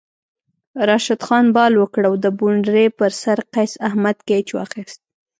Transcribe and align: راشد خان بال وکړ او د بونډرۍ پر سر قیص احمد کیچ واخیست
راشد 0.89 1.21
خان 1.27 1.45
بال 1.55 1.73
وکړ 1.77 2.01
او 2.09 2.15
د 2.23 2.25
بونډرۍ 2.37 2.87
پر 2.97 3.11
سر 3.21 3.39
قیص 3.53 3.73
احمد 3.87 4.17
کیچ 4.27 4.47
واخیست 4.53 4.99